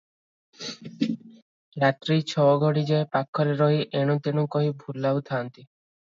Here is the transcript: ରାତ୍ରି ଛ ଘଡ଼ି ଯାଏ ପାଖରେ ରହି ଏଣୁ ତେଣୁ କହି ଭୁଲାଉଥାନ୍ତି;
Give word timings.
ରାତ୍ରି 1.83 2.17
ଛ 2.31 2.47
ଘଡ଼ି 2.65 2.85
ଯାଏ 2.93 3.07
ପାଖରେ 3.13 3.55
ରହି 3.61 3.87
ଏଣୁ 4.01 4.19
ତେଣୁ 4.29 4.49
କହି 4.59 4.75
ଭୁଲାଉଥାନ୍ତି; 4.83 5.69